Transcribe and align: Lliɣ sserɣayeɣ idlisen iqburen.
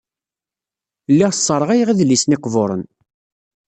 Lliɣ 1.11 1.31
sserɣayeɣ 1.33 1.89
idlisen 1.89 2.35
iqburen. 2.35 2.83